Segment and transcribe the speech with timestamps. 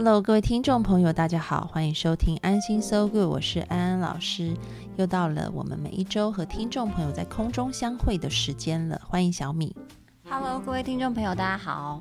[0.00, 4.56] Hello，各位听众朋友，大家好，欢迎收听安心 So Good，我是安安老师。
[4.94, 9.74] 又到了我们每一周和听众朋友在空中相会的时间了，欢迎小米。
[10.30, 12.00] Hello，各位听众朋友，大家好。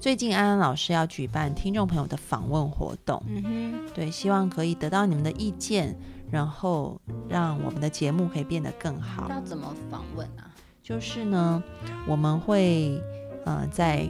[0.00, 5.96] 最近安安老师要举办听众朋友的访问活动，嗯哼，对，希望可以得到你们的意见，
[6.28, 9.28] 然后让我们的节目可以变得更好。
[9.30, 10.50] 要怎么访问啊？
[10.82, 11.62] 就是呢，
[12.04, 13.00] 我们会
[13.44, 14.08] 呃在。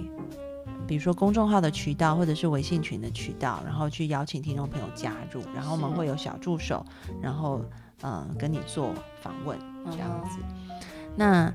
[0.92, 6.84] 比如说公众号的渠道，或者是微信群的渠道，然后去邀请听众朋友加入，然后我们会有小助手，
[7.22, 7.62] 然后
[8.02, 9.58] 嗯跟你做访问
[9.90, 10.36] 这样子。
[11.16, 11.50] 那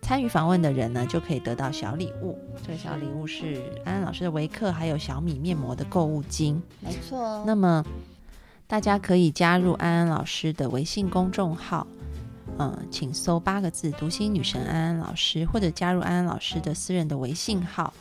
[0.00, 2.38] 参与访问的人呢，就可以得到小礼物。
[2.64, 6.62] 这个小礼物是安安老师的维克，还有小米面膜的购物金。
[6.78, 7.42] 没错。
[7.44, 7.84] 那么
[8.68, 11.84] 大家可以加入安安老师的微信公众号，
[12.60, 17.92] 嗯，请搜八个字“读心女神安安老师”，或者加入安安老师的私人的微信号。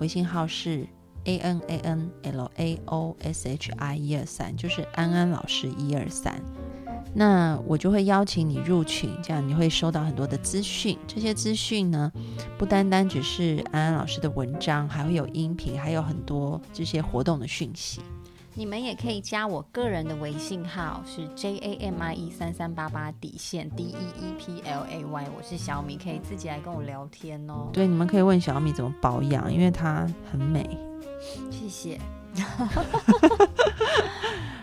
[0.00, 0.86] 微信号是
[1.24, 6.40] a n a n l a o s h i 一二三，就是安安老师一二三。
[7.12, 10.96] 那我就会邀请你入群，这样你会收到很多的资讯。
[11.08, 12.12] 这些资讯呢，
[12.56, 18.00] 不单单只是安安老师的文章，还会有音频，还有很多这些活动的讯息。
[18.54, 27.68] 你们也可以加我个人的微信号，是 J A M I E 三三八八底线 D E E P L A Y，我是小米，可以自己来跟我聊天哦。
[27.72, 30.68] 对，你们可以问小米怎么保养，因为它很美。
[31.48, 31.98] 谢谢。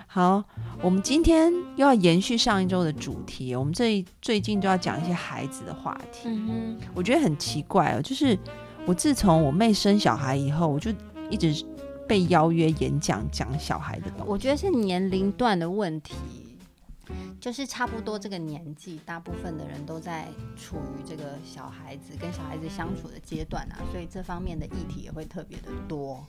[0.06, 0.44] 好，
[0.81, 6.28] 我们今天又要延续上一周的主题，我们这最近都要讲一些孩子的话题。
[6.28, 8.38] 嗯哼，我觉得很奇怪哦，就是
[8.85, 10.91] 我自从我妹生小孩以后，我就
[11.29, 11.66] 一直。
[12.07, 16.16] 被邀约演讲讲小孩的东西，我觉得是年龄段的问题，
[17.40, 26.25] 就是差不多这个年纪，大部分的人都在处于这个小孩子跟小孩子相处的阶段啊，所以这方面的议题也会特别的多。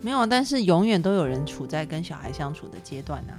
[0.00, 3.38] 没有，但是永远都有人处在跟小孩相处的阶段啊。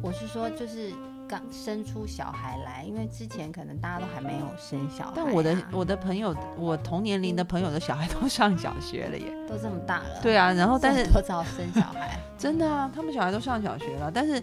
[0.00, 0.92] 我是说，就是。
[1.30, 5.12] 刚生出小孩来，因为之前可能大家都还没有生小孩。
[5.14, 10.20] 但我的我的朋友，我同年龄的朋友的小孩都 上小学了耶，都这么大了。
[10.20, 14.10] 对啊，然后但是都早生小孩， 真的啊，他们小孩都上小学了。
[14.12, 14.42] 但是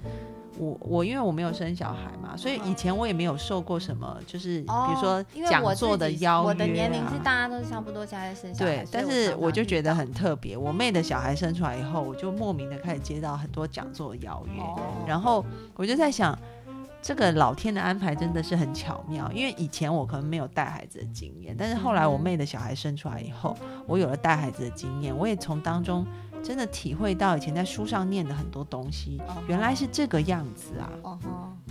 [0.58, 6.48] 我我因为我没有生小孩嘛，所以以前我也没有受过什么，就是比如说讲座的邀约。
[6.48, 8.78] 我的年龄是大家都是差不多家在生小孩。
[8.78, 10.56] 对，但是我就觉得很特别。
[10.56, 14.64] 我妹的小孩生出来以后，我就莫名的开始接到很多讲座的邀约，
[15.06, 16.38] 然后我就在想。
[17.08, 26.06] 这个老天的安排真的是很巧妙，因为以前我可能没有带孩子的经验，但是后来我妹的小孩生出来以后，我有了带孩子的经验，我也从当中
[26.44, 30.92] 真的体会到以前在书上念的很多东西，原来是这个样子啊！
[31.04, 31.18] 哦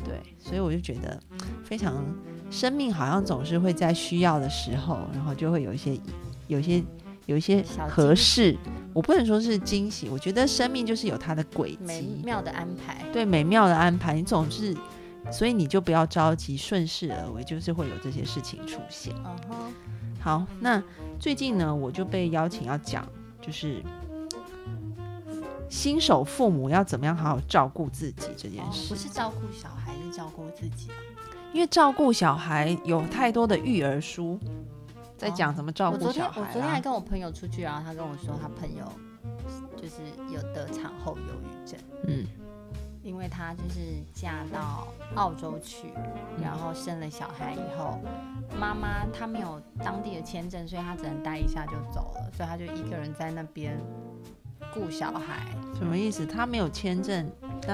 [0.03, 1.21] 对，所以我就觉得
[1.63, 2.03] 非常，
[2.51, 6.01] 生命好像总是会在需要的时候，然后就会有一些、
[6.47, 6.83] 有一些、
[7.27, 8.57] 有一些合适。
[8.95, 13.05] 我不能说是惊喜，我觉得生命就是有它的轨迹，美妙的安排。
[13.13, 14.75] 对，美妙的安排，你总是。
[15.31, 19.15] 所以你就不要着急，顺势而为，就是会有这些事情出现。
[20.21, 20.83] 好，那
[21.19, 23.07] 最近呢，我就被邀请要讲，
[23.41, 23.83] 就是
[25.69, 28.89] 新手父母要怎么样好好照顾自己这件事。
[28.89, 30.97] 不是照顾小孩，是照顾自己啊。
[31.53, 34.39] 因为照顾小孩有太多的育儿书
[35.17, 36.41] 在讲怎么照顾小孩。
[36.41, 38.85] 我昨天还跟我朋友出去，然后他跟我说，他朋友
[39.77, 39.95] 就是
[40.33, 41.79] 有得产后忧郁症。
[42.07, 42.27] 嗯。
[43.07, 45.93] 因为她就是嫁到澳洲去，
[46.43, 48.01] 然后生了小孩以后，
[48.59, 53.79] 妈妈她没有当地的签证，所以她只能待一下就走了，所以她就一个人在那边
[54.75, 55.47] 顾小孩。
[55.79, 56.27] 什么意思？
[56.27, 57.31] 她没有签证？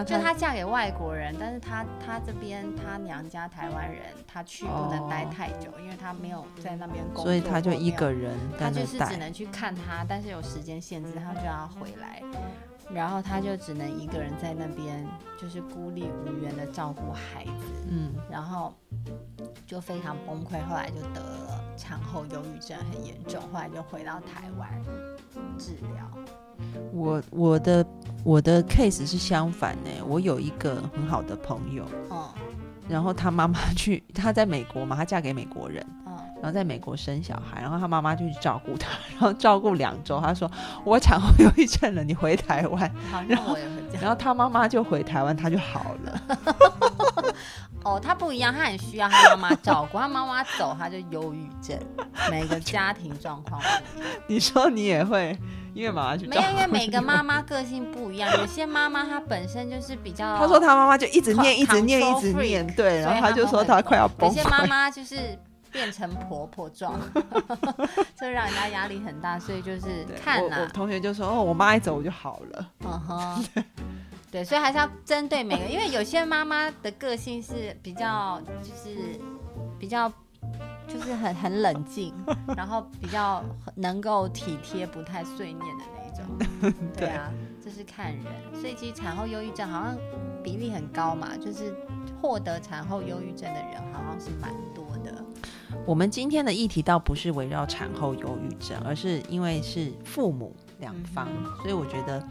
[0.06, 12.22] 就她嫁给外国人，但是她她这边她娘家台湾人，她去不能待太久，因为她没有在那边工作，所以她就一个人，她就是只能去看她，但是有时间限制，她就要回来。
[12.90, 15.06] 然后他就只能一个人在那边，
[15.40, 18.74] 就是孤立无援的照顾孩子，嗯，然后
[19.66, 24.82] 就非常崩溃，后来就得了产后忧郁症，很严重，后来就回到台湾
[25.58, 26.10] 治疗。
[26.92, 27.84] 我我的
[28.24, 32.28] 我的 case 是相反呢，我有一个很好的朋友，嗯，
[32.88, 36.01] 然后他妈妈去，她在美国嘛，她嫁给美国人，嗯，
[36.42, 40.50] 然后在美国生小孩，然后他妈妈就去照顾他，然后照顾两周，他说
[40.84, 42.90] 我产后忧郁症了，你回台湾，
[43.28, 43.56] 然后
[44.00, 46.20] 然后他妈妈就回台湾，他就好了。
[47.84, 51.78] 哦，他不一样，他很需要他妈妈照顾，他妈妈走他就忧郁症。
[52.28, 54.12] 每个家庭状况不一样。
[54.26, 55.38] 你说你也会，
[55.74, 64.36] 因为妈妈去没有，因为每个妈妈个性不一样，有些妈妈她本身就是比较，他说他妈妈就一直念，一直念，一直念，对，然后他就说他快要崩溃。
[64.36, 65.38] 有些妈妈就是。
[65.72, 67.00] 变成婆婆状，
[68.16, 70.58] 这让人家压力很大，所以就是看呐。
[70.60, 73.44] 我同学就说：“哦，我妈一走我就好了。”嗯哼，
[74.30, 79.18] 对，所以还是要针对每个，因为有些妈妈的个性是比较，就是
[79.78, 80.12] 比较，
[80.86, 82.14] 就是很很冷静，
[82.56, 83.42] 然后比较
[83.74, 86.74] 能够体贴，不太碎念的那一种。
[86.96, 87.32] 对啊，
[87.64, 88.24] 这是看人，
[88.60, 89.96] 所以其实产后忧郁症好像
[90.42, 91.74] 比例很高嘛，就是
[92.20, 94.81] 获得产后忧郁症的人好像是蛮多的。
[95.84, 101.28] 我们今天的议题倒不是围绕产后忧郁症，而是因为是父母两方，
[101.60, 102.24] 所以我觉得，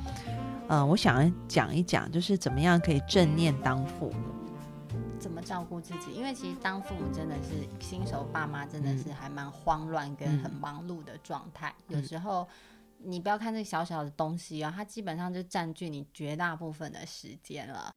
[0.69, 6.13] 嗯，我想讲一讲，就是怎么样可以正念当父母，怎么照顾自己。
[6.13, 11.75] 因为其实当父母真的是新手爸妈，真的是还蛮慌乱跟很忙碌的状态。
[11.89, 12.48] 有时候
[13.00, 17.92] 你不要看这小小的东西啊，它基本上就占据你绝大部分的时间了。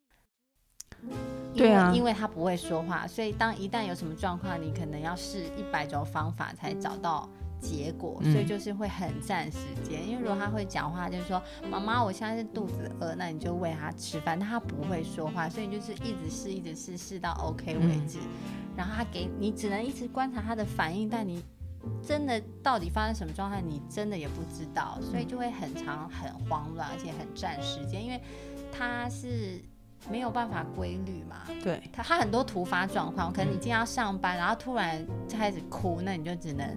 [1.55, 7.29] 对啊，因为他不会说话，所以当一旦有什么状况，你可能要试一百种方法才找到
[7.61, 10.05] 结果，所以就是会很占时间。
[10.05, 14.37] 因为如果他会讲话，就是说妈妈，我现在是肚子饿，那你就喂他吃饭。
[14.37, 18.19] 但他不会说话，所以就是一直试，一直试，试到 OK 为止。
[18.77, 21.41] 然后他给你只能一直观察他的反应，但你
[22.03, 28.21] 真的到底发生什么状态，你真的也不知道，所以就会很长、很慌乱，而且很占时间，因为
[28.73, 29.63] 他是。
[30.11, 31.37] 没有办法规律嘛？
[31.63, 36.77] 对，他他很多突发状况，可能你今天要上班，然后突然开始哭，那你就只能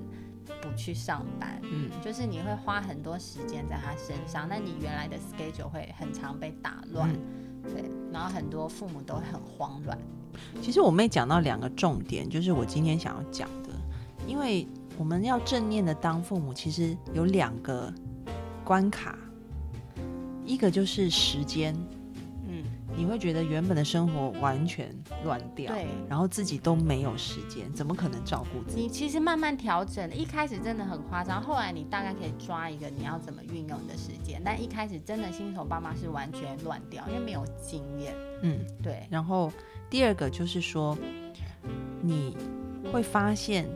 [0.61, 1.59] 不去上班。
[1.63, 7.13] 嗯，就是你会花很多时间在他身上，那你原来的 schedule 会很常被打乱。
[7.63, 7.83] 对，
[8.13, 9.97] 然后很多父母都很慌乱。
[10.61, 13.69] 其实我妹讲到两个重点，就是我今天想要讲的，
[14.25, 14.65] 因为
[14.97, 17.93] 我们要正念的当父母，其实有两个
[18.63, 19.17] 关卡，
[20.45, 21.75] 一个就是时间。
[22.97, 24.89] 你会觉得原本的生活完全
[25.23, 28.81] 乱掉，对，然后自己都没有时间，怎么可能照顾自己？
[28.81, 38.15] 你其实慢慢调整，一开始真的很夸张，后来你大概可以抓一个你要怎么运用的时间，但一开始真的新手爸妈是完全乱掉，因为没有经验。
[38.41, 39.05] 嗯，对。
[39.11, 39.53] 然后
[39.91, 40.97] 第二个就是说，
[42.01, 42.35] 你
[42.91, 43.69] 会发现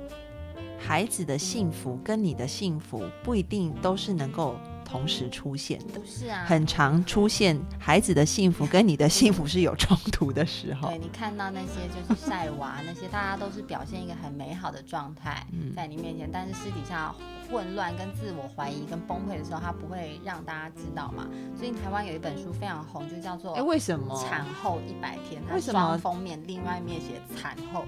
[0.80, 4.56] 孩子的幸福跟你的幸福不一定都是能够。
[4.92, 10.90] 同时出现的，不是啊，很常出现孩子的幸福跟你的幸福是有冲突的时候。
[10.90, 17.16] 对你看到那些就是晒娃那些，大家都是表现一个很美好的状态在你面前，但是私底下
[17.50, 21.26] 混乱、跟自我怀疑、跟崩溃的时候，他不会让大家知道嘛。
[21.58, 27.86] 所以台湾有一本书非常红，就叫做“哎为什么产后一百天”，为什么封面另外一面写产后。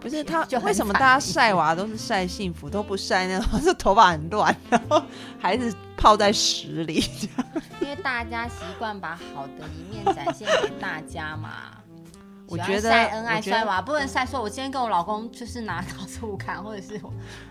[0.00, 5.02] 不是他，为什么大家晒娃都是晒幸福，都不晒那种 是头发很乱， 然后
[5.38, 7.04] 孩子泡在屎里？
[7.80, 11.72] 因为大家习惯把好的一面展现给大家嘛。
[12.50, 17.00] 我觉得晒恩爱晒娃不能晒，说我今天跟我老公就是拿刀子砍，或者是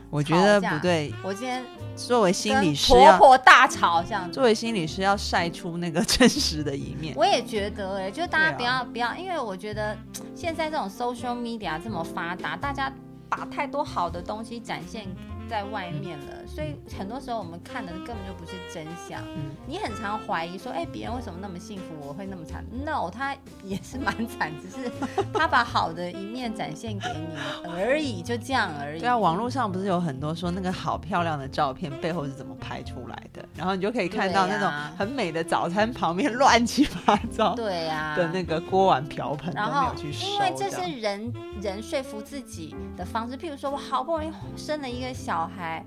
[0.09, 1.13] 我觉得不对。
[1.23, 1.63] 我今天
[1.95, 4.29] 作为心理师，婆婆大吵这样。
[4.29, 7.15] 作为心理师，要晒出那个 真实的一面。
[7.15, 9.97] 我也觉得，哎，就大家不要不要，因为我觉得
[10.35, 12.91] 现在这种 social media 这么发达，大家
[13.29, 15.07] 把太多好的东西展现。
[15.49, 19.19] 在外面了，所以很多时候我们看的根本就不是真相。
[19.35, 24.91] 嗯，你很常怀疑说，哎，别人为什么那么幸福，我会那么惨？No，他也是蛮惨，只是
[25.33, 28.99] 他把好的一面展现给你而已，就这样而已。
[28.99, 33.43] 对啊，网络上不是有很多说那个好漂亮的照片背后是怎么拍出来的？
[33.55, 40.27] 然后你就可以看到那种很美的早餐旁边乱七八糟，对呀的那个锅碗瓢盆都没有去收。
[40.27, 43.35] 因为这是人人说服自己的方式。
[43.35, 45.38] 譬如说我好不容易生了一个小。
[45.39, 45.85] 小孩，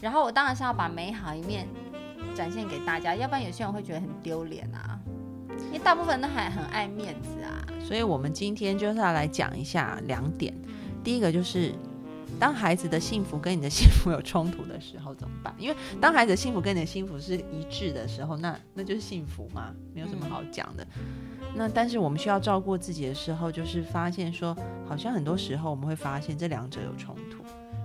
[0.00, 1.66] 然后我当然是要把美好一面
[2.34, 5.00] 展现给大家，要不然有些人会觉得很丢脸啊。
[5.66, 7.66] 因为大部分都还很爱面子啊。
[7.80, 10.54] 所以，我们今天就是要来讲一下两点。
[11.02, 11.74] 第一个就是，
[12.38, 15.52] 当孩子的幸福跟你的幸福有冲突的时候怎么办？
[15.58, 20.86] 因为当孩子的幸福跟你的幸福是一致的时候，那那就是幸福嘛，没有什么好讲的。
[21.56, 24.56] 那但是我们需要照顾自己的时候，就是发现说，
[24.86, 27.37] 好像很多时候我们会发现这两者有冲突。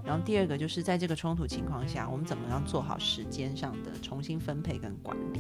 [0.06, 5.40] 然后第二个就是在这个冲突情况下，我们怎么样做好时间上的重新分配跟管理？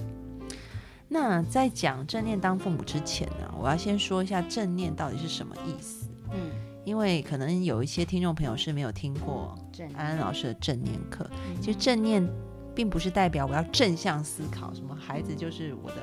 [1.09, 6.07] 那在讲正念当父母之前呢，我要先说一下正念到底是什么意思。
[6.31, 6.49] 嗯，
[6.85, 9.53] 因为可能有一些听众朋友是没有听过
[9.95, 11.29] 安安老师的正念课。
[11.61, 12.27] 其实正念
[12.73, 15.97] 并不是代表我要正向思考，什么孩子就是我的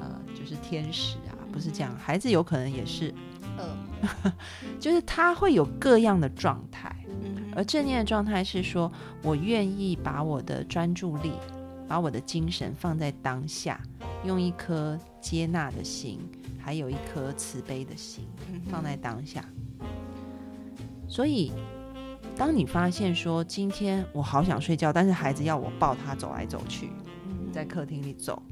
[0.00, 1.96] 呃就是天使啊，不是这样。
[1.96, 3.14] 孩子有可能也是
[3.56, 4.32] 恶，
[4.78, 6.94] 就是他会有各样的状态。
[7.56, 11.32] 而正念的状态是说我愿意把我的专注力、
[11.88, 13.80] 把我的精神放在当下，
[14.24, 16.20] 用一颗接纳的心。
[16.58, 18.24] 还有一颗慈悲的心
[18.68, 19.44] 放在当下，
[21.06, 21.52] 所以
[22.36, 26.90] 当你发现说今天我好想睡觉，但是孩子要我抱他走来走去，
[27.52, 28.42] 在客厅里走，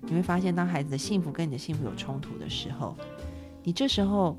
[0.00, 2.96] 你会发现当孩子的幸福跟你的幸福有冲突的时候，
[3.62, 4.36] 你这时候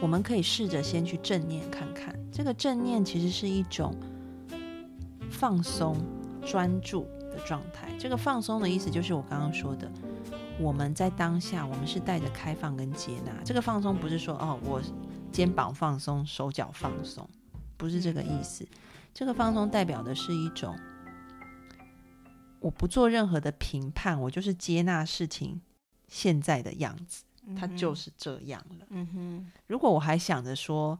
[0.00, 3.94] 我们可以试着先去正念看看，这个正念其实是一种
[5.30, 5.96] 放松
[6.44, 7.88] 专注的状态。
[7.98, 9.90] 这个放松的意思就是我刚刚说的。
[10.58, 13.32] 我们在当下，我们是带着开放跟接纳。
[13.44, 14.80] 这个放松不是说哦，我
[15.30, 17.28] 肩膀放松，手脚放松，
[17.76, 18.66] 不是这个意思。
[19.12, 20.74] 这个放松代表的是一种，
[22.60, 25.60] 我不做任何的评判，我就是接纳事情
[26.08, 27.24] 现在的样子，
[27.54, 28.86] 它就是这样了。
[28.90, 29.52] 嗯哼。
[29.66, 30.98] 如果我还想着说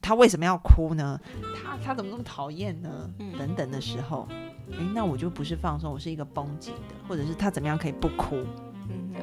[0.00, 1.20] 他为什么要哭呢？
[1.62, 3.10] 他他怎么那么讨厌呢？
[3.38, 4.28] 等等的时候，
[4.70, 8.36] 诶，那我就不是放松，我是一个绷紧的，或者是他怎么样可以不哭？
[8.88, 9.14] 嗯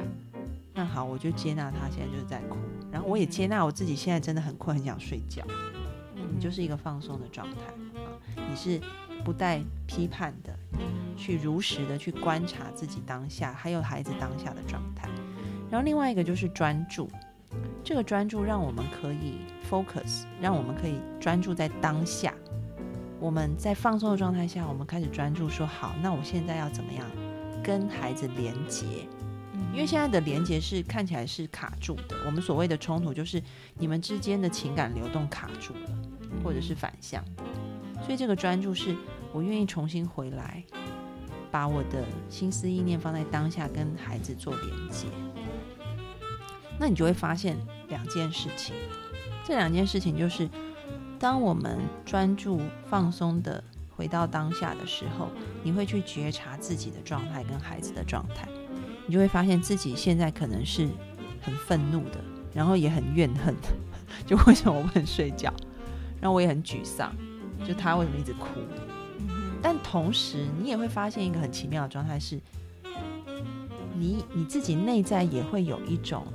[0.74, 2.56] 那好，我就接纳他现在就是在哭，
[2.92, 5.44] 然后我也接纳我自己现在真的很困，很想睡觉。
[6.14, 7.56] 你就是一个放松的状态
[8.00, 8.80] 啊，你是
[9.24, 10.56] 不带批判的，
[11.16, 15.08] 去如实的去观察自己当下，还有孩子当下的状态。
[15.70, 17.08] 然后另外一个就是专注，
[17.84, 22.34] 这个专注让我们可以 focus，让我们可以专注在当下。
[23.20, 27.04] 我们在放松的状态下，我们开始专注说好，那我现在要怎么样
[27.62, 28.86] 跟孩子连接？
[29.72, 33.42] 因为现在的连接是看起来是卡住的，我们所谓的冲突就是
[33.76, 35.90] 你们之间的情感流动卡住了，
[36.42, 37.22] 或者是反向。
[38.02, 38.96] 所以这个专注是
[39.32, 40.62] 我愿意重新回来，
[41.50, 45.08] 把我的心思意念放在当下，跟孩子做连接。
[46.78, 47.56] 那你就会发现
[47.88, 48.74] 两件事情，
[49.44, 50.48] 这两件事情就是，
[51.18, 55.28] 当我们专注放松的回到当下的时候，
[55.62, 58.48] 你会去觉察自己的状态跟孩子的状态。
[59.06, 60.86] 你就会发现自己现在可能是
[61.40, 62.22] 很愤怒的，
[62.54, 63.54] 然后也很怨恨，
[64.26, 65.52] 就为什么我不能睡觉？
[66.20, 67.10] 然后我也很沮丧，
[67.66, 68.60] 就他为什么一直哭？
[69.62, 72.38] 但同时，你也会发现一个很奇妙的状态是，
[73.96, 76.26] 你你自己内在也会有一种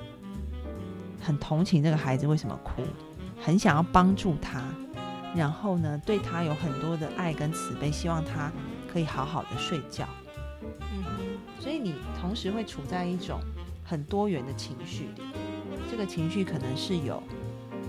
[1.24, 2.84] 很同情这个孩子为什么哭，
[3.42, 4.62] 很想要帮助他，
[5.36, 8.51] 然后呢，对他有很多的爱跟慈悲，希望他
[8.92, 10.08] 可以好好的睡觉。
[10.62, 11.03] 嗯
[11.60, 13.39] 所以你同时会处在一种
[13.86, 15.22] 很多元的情绪里，
[15.89, 17.24] 这个情绪可能是有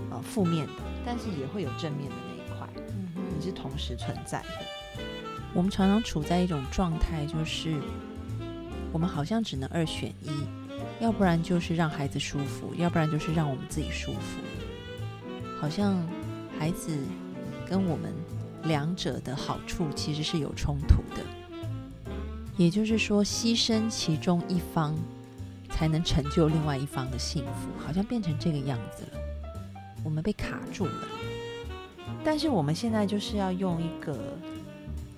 [0.09, 0.73] 呃负面的，
[1.05, 2.69] 但是也会有正面的那一块，
[3.37, 4.47] 你是同时存在的。
[5.53, 7.75] 我们常常处在一种状态，就是
[8.93, 10.29] 我们好像只能二选一，
[10.99, 14.39] 要不然就是让孩子舒服，要不然就是让我们自己舒服。
[15.59, 16.07] 好像
[16.57, 16.97] 孩子
[17.67, 18.13] 跟我们
[18.63, 21.21] 两者的好处其实是有冲突的。
[22.57, 24.95] 也就是说，牺牲其中一方，
[25.69, 29.19] 才能成就另外一方的幸福，好像变成这个样子了。
[30.05, 31.07] 我们被卡住了，
[32.23, 34.17] 但是我们现在就是要用一个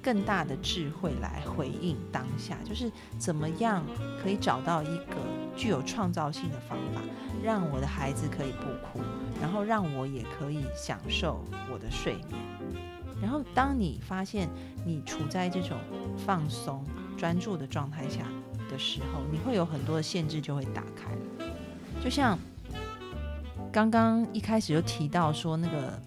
[0.01, 3.85] 更大的智慧来回应当下，就是怎么样
[4.23, 5.17] 可以找到一个
[5.57, 7.01] 具有创造性的方法，
[7.43, 9.01] 让我的孩子可以不哭，
[9.41, 12.39] 然后让我也可以享受我的睡眠。
[13.21, 14.47] 然后，当你发现
[14.85, 15.77] 你处在这种
[16.25, 16.85] 放松。
[17.17, 18.19] 专注的状态下
[18.69, 21.09] 的时候，你会有很多的限制就会打开。
[21.99, 22.37] 就像
[23.71, 25.99] 刚刚一开始就提到说，那个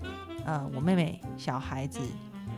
[0.45, 1.99] 呃，我妹妹小孩子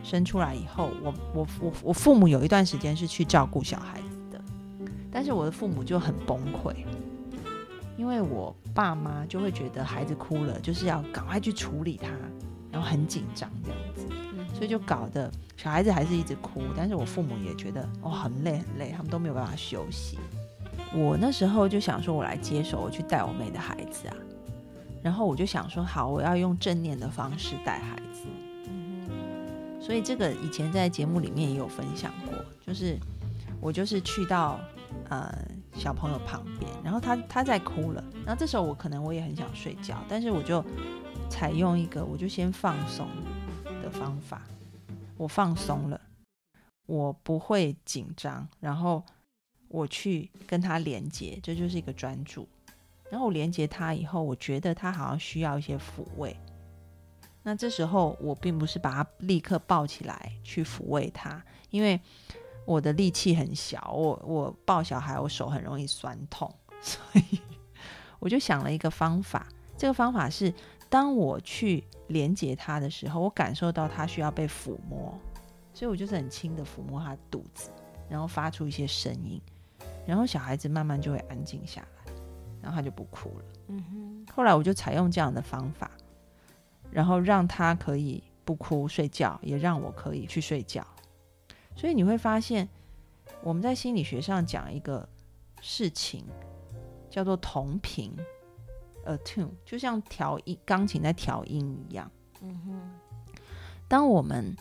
[0.03, 3.99] 生出来以后，我我我我父母有一段时间是去照顾小孩，
[5.13, 6.73] 但是我的父母就很崩溃，
[7.95, 12.09] 因为我爸妈就会觉得孩子哭了，就是要赶快去处理他，
[12.71, 14.07] 然后很紧张这样子，
[14.55, 15.31] 所以就搞得。
[15.55, 20.17] 小孩子还是一直哭，但是我父母也觉得哦很累很累，他们都没有办法休息。
[20.93, 24.15] 我那时候就想说，我来接手，我去带我妹的孩子啊。
[25.01, 28.25] 然后我就想说，好，我要用正念的方式带孩子。
[29.79, 32.33] 所以这个以前在节目里面也有分享过，
[32.65, 32.97] 就是
[33.61, 34.59] 我就是去到
[35.09, 35.33] 呃
[35.73, 40.63] 小朋友旁边，然后他他在哭了，然后这时候我可能我也很想睡觉，但是我就
[41.29, 43.07] 采用一个我就先放松
[43.81, 44.41] 的方法。
[45.15, 46.01] 我放松了，
[46.87, 49.01] 我不会紧张，然后
[49.67, 52.47] 我去跟他连接，这就是一个专注。
[53.11, 56.35] 然后我连接他以后，我觉得他好像需要一些抚慰。
[57.43, 62.01] 那这时候我并不是把他立刻抱起来去抚慰他，因为
[62.65, 67.39] 我的力气很小，我我抱小孩我手很容易酸痛， 所以
[68.19, 69.47] 我就想了一个方法。
[69.77, 70.53] 这个方法是，
[70.89, 75.17] 当我去连接他的时候，我感受到他需要被抚摸，
[75.73, 77.69] 所以我就是很轻的抚摸他肚子，
[78.09, 79.41] 然后发出一些声音，
[80.05, 82.13] 然后小孩子慢慢就会安静下来，
[82.61, 83.45] 然后他就不哭了。
[83.67, 84.25] 嗯哼。
[84.33, 85.89] 后来我就采用这样的方法。
[86.91, 90.85] 然后让他可以不哭睡觉，也让我可以去睡觉。
[91.75, 92.67] 所以你会发现，
[93.41, 95.07] 我们在心理学上讲一个
[95.61, 96.23] 事情，
[97.09, 98.15] 叫做同频
[99.05, 102.09] ，attune，就像调音钢琴在调音一样。
[102.41, 102.81] 嗯哼。
[103.87, 104.55] 当我们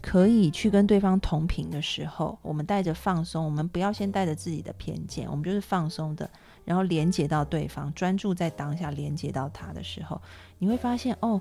[0.00, 6.28] 可以去跟对方同频的时候，我们带着放松，我们不要先带着自己的偏见，我们就是放松的，
[6.64, 10.20] 然后连接到对方，专注在当下，连接到他的时候，
[10.58, 11.40] 你会发现哦。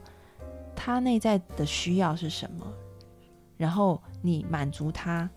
[0.74, 2.66] 他内在的需要是什么？
[3.62, 5.30] 然后你满足他，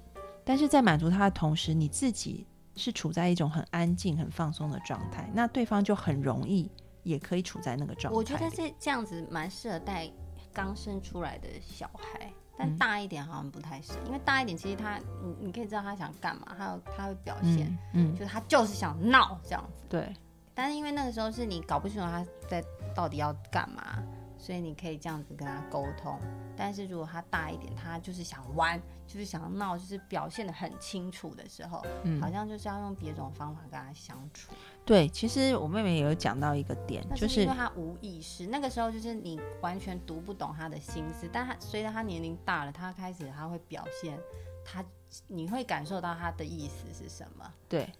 [0.47, 6.71] 但是在满足他的同时，你自己是处在一种很安静、很放松的状态，那对方就很容易
[7.03, 8.17] 也可以处在那个状态。
[8.17, 10.11] 我觉得这这样子蛮适合带
[10.55, 19.83] 刚生出来的小孩，但大一点好像不太适合，因为大一点其实他你你可以知道他想干嘛，还有他会表现，嗯，就是他就是想闹这样子。
[19.87, 20.11] 对，
[20.55, 22.65] 但是因为那个时候是你搞不清楚他在
[22.95, 24.03] 到底要干嘛。
[24.45, 26.21] 所以你可以这样子跟他沟通，
[26.55, 34.53] 但是如果他大一点，他就是想玩，就是想闹，就是表现的很清楚的时候，嗯，好像就是要用别种方法跟他相处。
[34.85, 44.21] 对，其实我妹妹也有讲到一个点，就是因为他无意识，那个时候就是你完全读不懂他的心思，但他随着他年龄大了，他开始他会表现，
[44.63, 44.85] 他
[45.27, 47.51] 你会感受到他的意思是什么？
[47.67, 47.91] 对，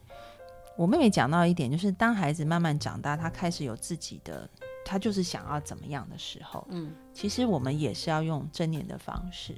[0.77, 4.47] 我妹妹讲到一点，就是当孩子慢慢长大，他开始有自己的。
[4.85, 9.55] 他就是想要怎么样的时候，嗯，其实我们也是要用正念的方式，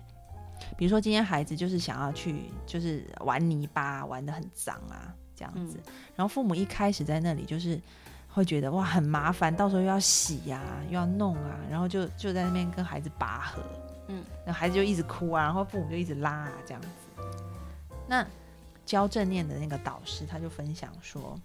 [0.77, 5.81] 比如说今天孩子就是想要去就是玩泥巴，玩的很脏啊这样子，
[6.15, 7.81] 然后父母一开始在那里就是
[8.29, 13.63] 会觉得哇很麻烦，到时候又要洗呀，又要弄啊，然后就就在那边跟孩子拔河，
[14.07, 16.89] 嗯，那孩子就一直哭啊，然后父母就一直拉啊这样子。
[18.07, 18.25] 那
[18.85, 21.37] 教正念的那个导师他就分享说，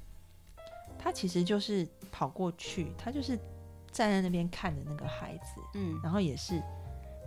[0.99, 3.39] 他其实就是跑过去，他就是。
[3.91, 6.61] 站在那边看着那个孩子，嗯，然后也是，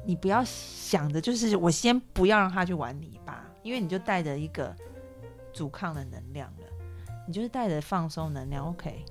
[0.06, 4.74] 你不要想着就是我先不要让他去玩泥巴，因为你就带着一个
[5.52, 6.66] 阻抗的能量了，
[7.26, 9.04] 你就是带着放松能量，OK，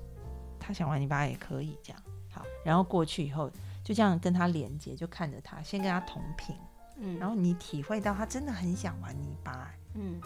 [0.58, 3.48] 他想玩泥巴也可以这样，好，然后过去以后
[3.84, 6.56] 就这样跟他连接，就看着他，先跟他同频，
[6.98, 10.20] 嗯，然后你体会到他真的很想玩泥巴，嗯，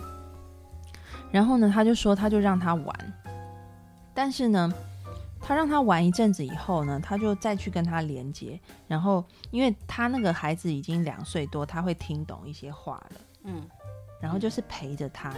[1.31, 3.13] 然后呢，他就说他就让他玩，
[4.15, 4.73] 但是呢。
[5.41, 13.63] 他让他玩一阵子以后呢，他就再去跟他连接，然后因为他那个孩子已经两岁多，他会听懂一些话了，嗯，
[14.21, 15.33] 然后就是陪着他，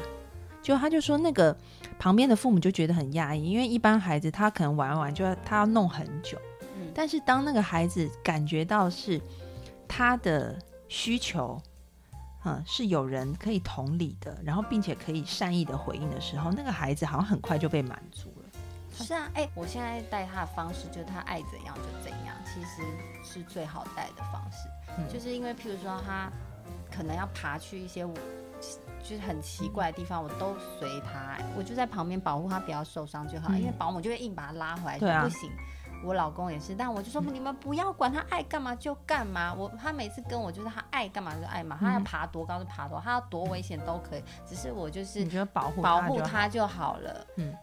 [0.62, 1.56] 就他就说那个
[1.98, 6.36] 旁边的父母就觉得很压抑，因为一般孩子他可能玩完就要他要弄很久，
[6.76, 9.20] 嗯，但是当那个孩子感觉到是
[9.86, 10.58] 他的
[10.88, 11.60] 需求，
[12.44, 18.32] 嗯，是有人可以同理的，然后并且可以善意的回应的时候，那个孩子好像很快就被满足。
[18.92, 22.82] 是啊，哎，我现在带他的方式就是他爱怎样就怎样，其实
[23.22, 24.68] 是最好带的方式。
[25.12, 26.30] 就是因为譬如说他
[26.94, 28.06] 可能要爬去一些
[29.02, 33.54] 就是很奇怪的地方，我都随他，我就在旁边保护他不要受伤就好。
[33.54, 35.50] 因为保姆就会硬把他拉回来，就不行。
[36.02, 39.52] 我老公也是，但我就说你们不要管他爱干嘛就干嘛。
[39.54, 47.26] 我他每次跟我就是他爱干嘛就爱嘛，他要爬多高就爬多，他要多危险都可以，只是我就是你觉得保护保护他就好了。
[47.36, 47.54] 嗯。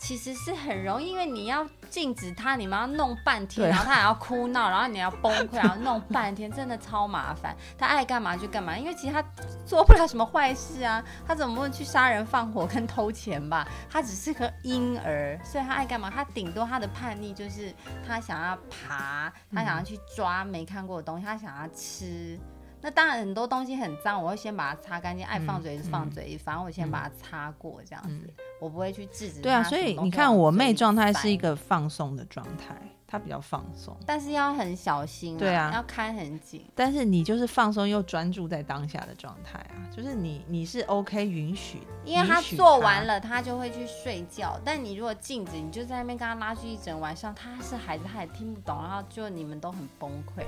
[0.00, 7.54] 其实是很容易，因为你要禁止他，你们要弄半天，然后他还要哭闹，然后你要崩溃，然后弄半天，真的超麻烦。
[7.76, 9.22] 他爱干嘛就干嘛，因为其实他
[9.66, 13.68] 做不了什么坏事啊，他怎么会去杀人放火跟偷钱吧？
[13.90, 16.10] 他只是个婴儿，所以他爱干嘛？
[16.10, 17.72] 他顶多他的叛逆就是
[18.08, 22.38] 他想要爬，他想要去抓没看过的东西，他想要吃。
[22.82, 25.26] 那当然很多东西很脏，我会先把它擦干净。
[25.26, 29.40] 爱放嘴就放嘴，反正我先把它擦过这样子，我不会去制止。
[29.40, 32.74] 对啊，所以你看我妹状态是一个放松的状态，
[33.06, 35.36] 她比较放松，但是要很小心。
[35.36, 36.64] 对啊，要看很紧。
[36.74, 44.58] 但是你就是放松又专注在当下的状态啊，就是你你是 OK 允许，因为他做完了他就会去睡觉。
[44.64, 50.44] 但你如果禁止，你就在那边跟他拉锯一整晚上，他是孩子他也听不懂，然后就你们都很崩溃。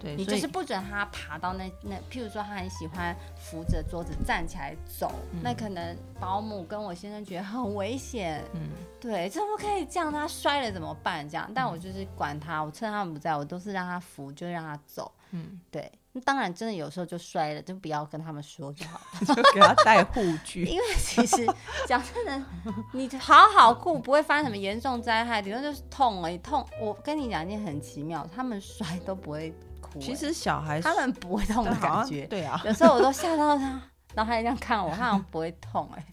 [0.00, 10.12] 对，你就是不准他爬到那那，譬如说他很喜欢扶着桌子站起来走，那可能保姆跟我先生觉得很危险，嗯，对，怎么可以这样？
[10.12, 11.28] 他摔了怎么办？
[11.28, 15.90] 这样，但我就是管他，我趁他们不在我都是让他扶，就让他走，嗯，对。
[16.24, 20.64] 当然，真的有时候就摔了，就不要跟他们说就好了，就给他带护具。
[20.66, 21.46] 因为其实
[21.86, 22.44] 讲真的，
[22.92, 26.36] 你好好顾，不会发生什么严重灾害，顶多就是痛而已。
[26.38, 29.54] 痛，我跟你讲一件很奇妙，他们摔都不会
[29.92, 30.00] 哭。
[30.00, 32.60] 其实小孩他们不会痛的感觉，对啊。
[32.64, 33.80] 有时候我都吓到他，
[34.14, 36.06] 然后他这样看我，他好像不会痛哎。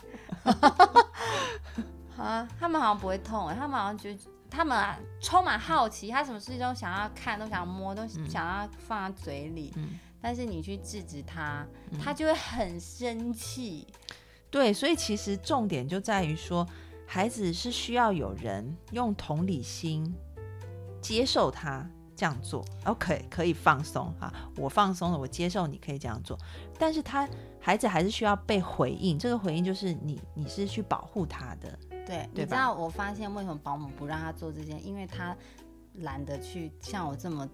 [2.17, 4.19] 啊，他们好像不会痛哎，他们好像觉得。
[4.47, 9.73] 他们啊，充满好奇，他什么事情都想要看，都想要摸，都想要放在嘴里。
[9.75, 11.65] 嗯，但是你去制止他，
[12.01, 13.85] 他就会很生气。
[14.49, 16.65] 对，所以其实重点就在于说，
[17.05, 20.15] 孩子是需要有人用同理心
[21.01, 22.63] 接受他这样做。
[22.85, 26.37] OK，可以放松啊，我放松了，我接受你可以这样做。
[26.79, 27.27] 但是他
[27.59, 31.77] 孩子还是需要被回应，这个回应就是你，你是去保护他的。
[32.05, 34.85] 对，你知道我发现为什么保姆不让他做这件？
[34.85, 35.35] 因为他
[35.95, 37.49] 懒得去像我这么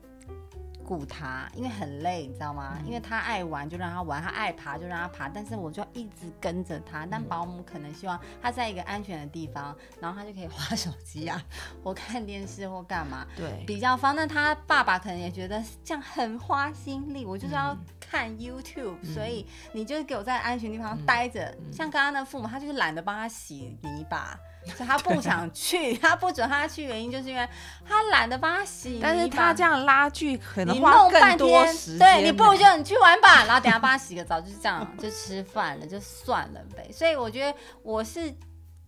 [0.92, 2.78] 顾他，因为很累，你知道吗？
[2.86, 7.08] 因为他爱玩就让他玩，他爱爬就让他爬，但是我就一直跟着他。
[7.10, 11.42] 但保姆可能希望他在一个安全的地方，然后他就可以划手机啊，
[11.82, 14.14] 或看电视或干嘛，对，比较方。
[14.14, 17.74] 那他爸爸可能也觉得这样很花心力，我就是要
[18.12, 21.56] 看 YouTube，所以你就给我在安全地方待着。
[21.72, 24.38] 像刚刚的父母，他就是懒得帮他洗泥巴。
[24.78, 27.50] 所以他不想去， 他不准他去，原因就是因为
[27.84, 29.00] 他懒得帮他洗。
[29.02, 32.00] 但是他这样拉锯可能花更多时间。
[32.00, 36.92] 对你不如就你去玩吧，然后等下帮他洗个澡，就是这样，就吃饭了，就算了呗。
[36.92, 38.32] 所以我觉得我是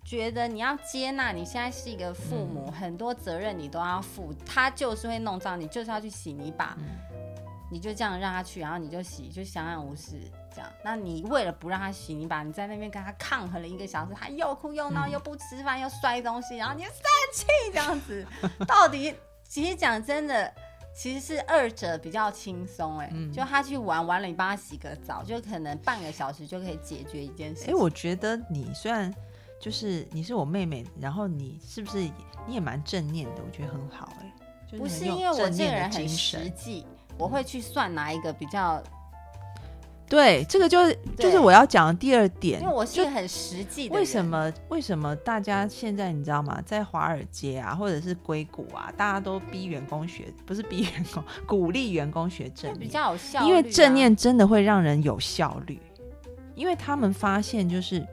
[0.05, 4.31] 觉得你要接纳，你现在是一个父母，很多责任你都要负。
[4.45, 6.77] 他就是会弄脏，你就是要去洗泥巴，
[7.69, 10.19] 你就这样让他去，然后你就洗，就相安无事。
[10.53, 16.93] 这样，那你为了不让他洗，你把你在那边跟他抗衡了一个小时，他又哭又闹，又不吃饭，又摔东西，然后你生
[17.33, 18.25] 气这样子，
[18.67, 19.15] 到底
[19.47, 20.53] 其实讲真的，
[20.95, 27.71] 其实是二者比较轻松哎，就他去玩完了，你帮他洗个澡，就可能半个小时就可以解决一件事。
[27.71, 29.11] 哎，我觉得你虽然
[29.59, 31.97] 就是你是我妹妹，然后你是不是
[32.45, 33.41] 你也蛮正念的？
[33.43, 34.31] 我觉得很好哎，
[34.77, 36.85] 不是因为我这个人很实际，
[37.17, 38.81] 我会去算哪一个比较。
[40.05, 43.95] 对，这个就是就是我要讲的第二点，因为我是很实际的。
[43.95, 46.61] 为什么为什么大家现在你知道吗？
[46.63, 53.43] 在华尔街啊，或者是硅谷啊，大家都逼员工学，不是逼员工，鼓励员工学正念，比较有效。
[53.43, 55.81] 因为正念真的会让人有效率，
[56.53, 58.05] 因为他们发现就是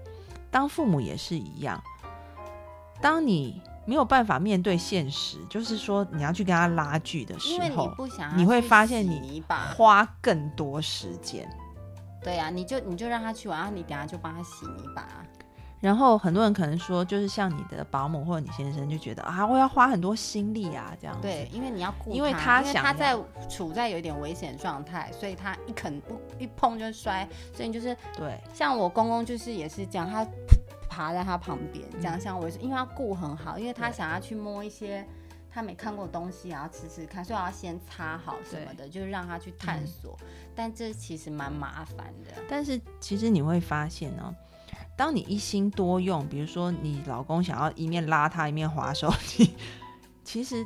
[0.51, 1.83] 当父母也是一样，
[3.03, 7.93] 当你没有办法面对现实，就是说你要去跟他拉锯的时候，
[8.37, 9.43] 你会发现你
[9.75, 11.51] 花更多时间。
[12.23, 15.05] 对呀，你就你就让他去玩，然后你等下就帮他洗泥巴。
[15.81, 21.19] 然后很多人可能说，就是像你的保姆或者你先生就觉得啊，我要花很多心力啊，这样。
[21.21, 28.39] 对，因为你要顾因为他想他在处在有一点危险状态，所以他一肯不一碰就摔，所以就是对。
[28.53, 30.23] 像我公公就是也是这样，他
[31.01, 35.07] 爬在他旁边，这样像我是，因为他顾很好，因为他想要去摸一些。
[35.53, 40.17] 他没看过东西，然后吃吃看，所以我要先擦好什么的，就是让他去探索。
[40.55, 42.31] 但这其实蛮麻烦的。
[42.49, 44.33] 但是其实你会发现呢，
[44.97, 49.57] 当你一心多用，比如说你老公想要一面拉他一面划手机，
[50.23, 50.65] 其实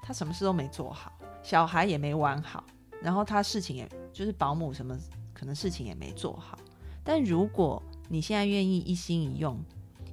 [0.00, 1.10] 他什么事都没做好，
[1.42, 2.62] 小孩也没玩好，
[3.02, 4.96] 然后他事情也就是保姆什么
[5.34, 6.56] 可能事情也没做好。
[7.02, 9.56] 但如果你现在愿意一心一用，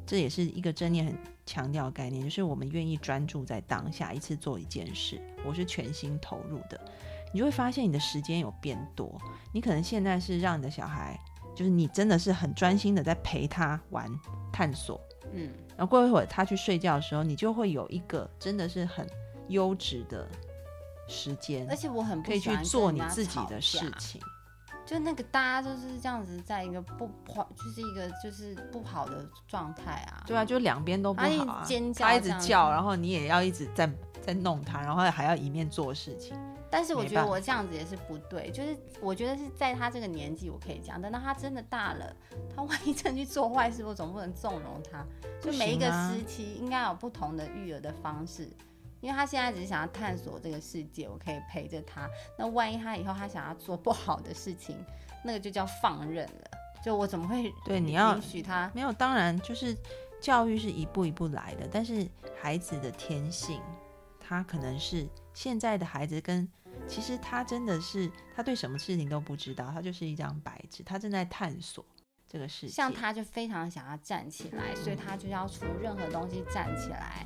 [0.06, 6.80] 这也是一个正念很强调概念，就是我们愿意专注在当下，一次做一件事，我是全心投入的，
[7.34, 9.20] 你就会发现你的时间有变多。
[9.52, 11.20] 你可能现在是让你的小孩，
[11.56, 14.08] 就是你真的是很专心的在陪他玩
[14.54, 15.02] 探索，
[15.34, 19.10] 嗯，然后过一会儿他去睡觉的时候，你就会有一个真的是很
[19.48, 20.30] 优质的
[21.08, 24.22] 时间，而且我很可以去做你自己的事情。
[24.88, 30.24] 就那个大家都是这样子，在一个不好，就是一个就是不好的状态啊。
[30.26, 31.64] 对啊，就两边都不好啊。
[31.66, 36.40] 尖叫，他一直叫，然后你也要一直在在弄他，然后还要一面做事情。
[36.70, 42.16] 但是我觉得我这样子也是不对，就是我觉得是在他这个年纪我可以讲，等到他真的大了，
[42.56, 45.06] 他万一真去做坏事，我总不能纵容他。
[45.42, 48.50] 就每一个时期应该有不同的育儿的方式。
[49.00, 52.10] 因为他现在只是想要探索这个世界，我可以陪着他。
[52.38, 54.78] 那万一他以后他想要做不好的事情，
[55.24, 56.52] 那个就叫放任了。
[56.84, 58.72] 就我怎么会对你要允许他？
[58.74, 59.76] 没有，当然就是
[60.22, 61.68] 教育是一步一步来的。
[61.72, 62.08] 但是
[62.40, 63.62] 孩子的天性，
[64.20, 66.48] 他可能是现在的孩子跟
[66.88, 71.84] 其实他真的是他对什么事情都不知道，他就是一张白纸，他正在探索
[72.28, 72.72] 这个世界。
[72.72, 77.26] 像他就非常想要站起来，所以他就要出任何东西站起来。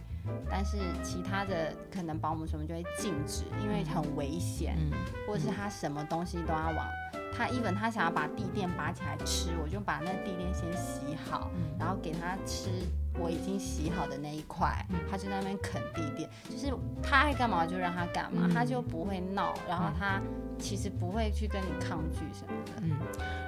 [0.49, 4.91] 但是其他的可能保姆什么就会禁止，因为很危险，嗯。
[5.27, 6.85] 或者是他什么东西都要往
[7.33, 12.69] 他，even 他想要把地垫拔起来吃，我就把那地垫先洗好，然后给他吃
[13.17, 20.21] 我已经洗好的那一块，他就在那边啃地垫，就是他爱干嘛就让他干嘛，他就不会闹，然后他
[20.59, 22.97] 其实不会去跟你抗拒什么的，嗯，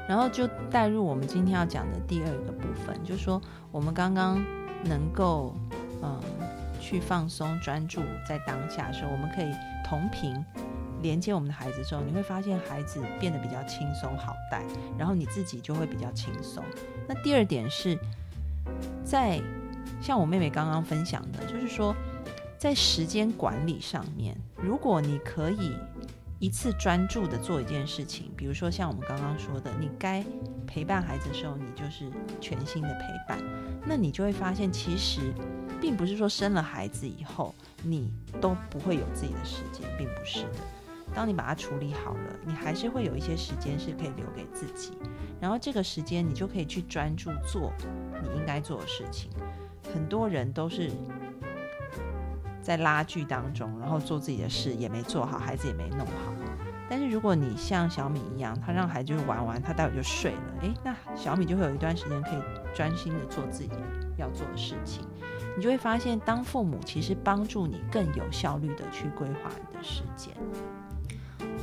[0.07, 4.41] 然后就带入我们今天要讲的第二个部分，就是说我们刚刚
[4.85, 5.53] 能够
[6.01, 6.21] 嗯。
[6.83, 9.49] 去放松、专注在当下的时候，我们可以
[9.85, 10.35] 同频
[11.01, 14.61] 连接我们的孩子的时候，你会发现孩子变得比较轻松好带，
[14.97, 16.61] 然后你自己就会比较轻松。
[17.07, 17.97] 那第二点是
[19.03, 19.41] 在
[20.01, 21.95] 像我妹妹刚刚分享的，就是说
[22.57, 25.77] 在时间管理上面，如果你可以
[26.39, 30.21] 一次专注的做一件事情，比如说像我们刚刚说的，你该
[30.67, 33.41] 陪伴孩子的时候，你就是全心的陪伴，
[33.85, 35.33] 那你就会发现其实。
[35.83, 40.59] 并不是说生了孩子以后你都不会有自己的时间，并不是的。
[41.13, 44.93] 当你把它处理好了，你还是会有一些时间是可以留给自己，
[45.41, 47.73] 然后这个时间你就可以去专注做
[48.23, 49.29] 你应该做的事情。
[49.93, 50.89] 很多人都是
[52.61, 56.33] 在拉锯当中，然后做自己的事也没做好，孩子也没弄好。
[56.89, 62.41] 但是如果你像小米一样，他让孩子玩玩，他待会就睡了，诶，那小米就会有一段时间可以
[62.73, 63.71] 专心的做自己
[64.17, 65.05] 要做的事情。
[65.55, 70.33] 你就会发现，当父母其实帮助你更有效率的去规划你的时间。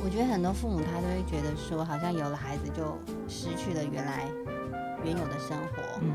[0.03, 4.27] 我觉得很多父母他都会觉得说，好像有了孩子就失去了原来
[5.03, 5.99] 原有的生活。
[6.01, 6.13] 嗯，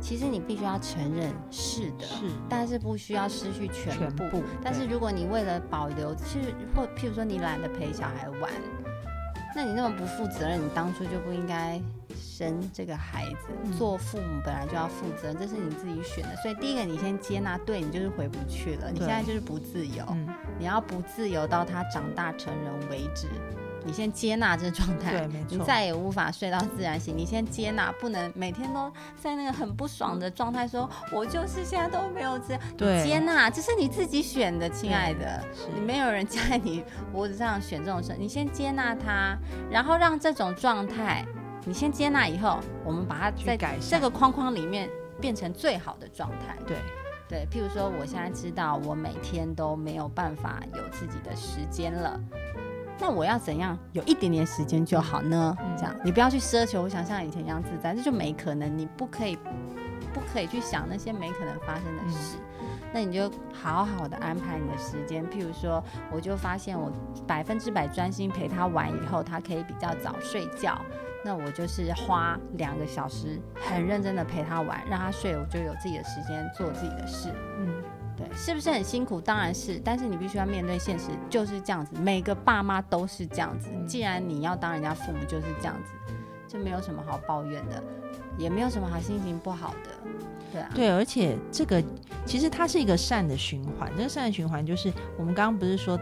[0.00, 4.42] 其实你必须要承认是的，是，但是不需要失去全部。
[4.62, 8.50] 但是如果你为了保留，其实或譬如说你懒得陪小孩玩，
[9.56, 11.80] 那你那么不负责任，你当初就不应该。
[12.42, 16.34] 生这个孩子，做父母本来就要负责，这是你自己选的。
[16.36, 18.90] 所以第一个，你先接纳，对你就是回不去了。
[18.90, 20.04] 你现在就是不自由，
[20.58, 23.28] 你要不自由到他长大成人为止。
[23.84, 25.46] 你先接纳这状态，对，没错。
[25.50, 27.16] 你再也无法睡到自然醒。
[27.16, 32.62] 你先接纳，不能每天都在那个很不爽的状态，说我就是现在都没有这样。
[32.78, 38.14] 对，接纳，这是你自己选的，亲爱的，你没有人 在你脖子上选这种事。
[38.16, 39.36] 你先接纳他，
[39.68, 41.26] 然后让这种状态。
[41.64, 46.56] 你先接纳以后，我们把它在这个框框里面变成最好的状态。
[46.66, 46.76] 对，
[47.28, 47.46] 对。
[47.50, 52.20] 譬如说，我现在知道我每天都没有办法有自己的时间了，
[52.98, 55.56] 那我要怎样有一点点时间就好呢？
[55.76, 58.76] 这样，你不要去奢求，我想像以前一样自在，这就没可能。
[58.76, 59.36] 你不可以，
[60.12, 62.38] 不可以去想那些没可能发生的事。
[62.92, 65.24] 那你就好好的安排你的时间。
[65.30, 66.92] 譬如说，我就发现我
[67.26, 70.76] 百分之百专心陪他玩以后，他可以比较早睡觉。
[71.24, 77.28] 那我就是花两个小时很认真的陪他玩，让他睡，我就有自己的时间做自己的事。
[77.58, 77.82] 嗯，
[78.16, 79.20] 对，是不是很辛苦？
[79.20, 81.94] 当然是，但是你必须要面对现实，就是这样子。
[82.00, 83.70] 每个爸妈都是这样子。
[83.86, 85.92] 既然你要当人家父母，就是这样子，
[86.48, 87.82] 就没有什么好抱怨的，
[88.36, 89.90] 也没有什么好心情不好的。
[90.52, 91.80] 对啊，对，而且这个
[92.26, 93.88] 其实它是一个善的循环。
[93.96, 95.96] 这个善的循环就是我们刚刚不是说。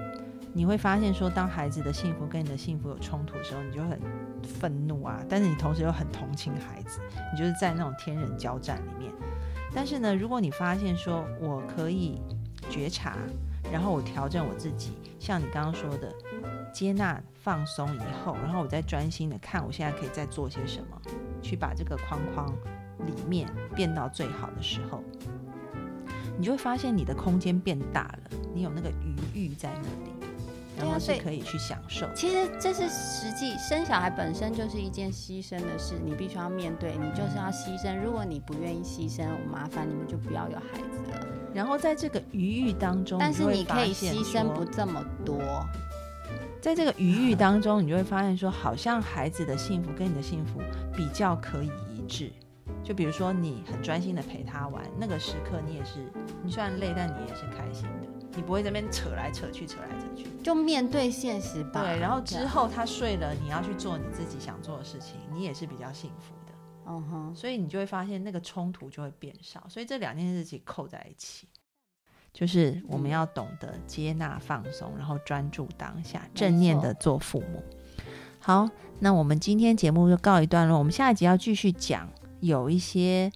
[0.52, 4.00] 你会发现，说当孩子的幸福跟你的幸福有冲突的时候，你就很
[4.42, 5.22] 愤怒啊。
[5.28, 7.00] 但是你同时又很同情孩子，
[7.32, 9.12] 你就是在那种天人交战里面。
[9.72, 12.20] 但是呢，如果你发现说我可以
[12.68, 13.16] 觉察，
[13.72, 16.12] 然后我调整我自己，像你刚刚说的，
[16.74, 21.00] 接纳、放松以后，然后我再专心的看我现在可以再做些什么，
[21.40, 22.52] 去把这个框框
[23.06, 25.04] 里面变到最好的时候，
[26.36, 30.10] 你就会发现你的空间变大了，你有那个余裕在那里。
[30.80, 32.06] 然后是可以去享受。
[32.14, 38.00] 其实这是实际生小孩本身就是一件牺牲的事，你必须要面对，你就是要牺牲。
[38.02, 41.26] 如果你不愿意牺牲，我麻烦你们就不要有孩子了。
[41.52, 45.38] 然后在这个余欲当中，但是你可以牺牲不这么多。
[46.60, 50.60] 在这个余欲当中，你就会发现说，好像孩子的幸福跟你的幸福
[50.94, 52.30] 比较可以一致。
[52.84, 56.12] 就比如说，你很专心的陪他玩，那个时刻你也是，
[56.42, 58.06] 你虽然累，但你也是开心的。
[58.36, 61.82] 你不会这边扯来扯去，扯来扯去，就面对现实吧。
[61.82, 66.52] 对，然后之后他睡了，你要去做你自己想做的事情，你也是比较幸福的。
[66.86, 69.64] 嗯哼，所以你就会发现那个冲突就会变少。
[69.68, 71.48] 所以这两件事情扣在一起，
[72.32, 77.62] 就是我们要懂得接纳、放松，然后专注当下，正念的做父母。
[78.38, 78.68] 好，
[79.00, 82.08] 那我们今天节目就告一段落，我们下一集要继续讲，
[82.40, 83.30] 有一些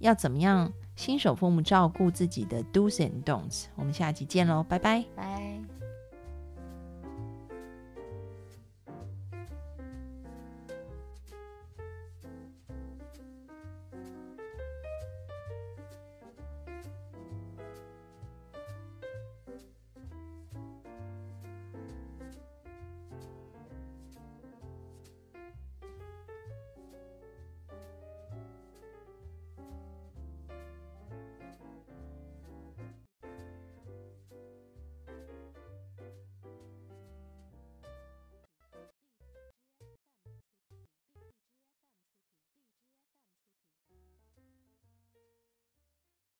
[0.00, 0.70] 要怎么样。
[0.96, 5.04] 新手父母照顾自己的 do's and don'ts，我们下期见喽，拜拜。
[5.16, 5.73] 拜。